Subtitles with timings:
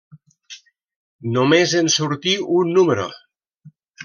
[1.35, 3.07] Només en sortí un número.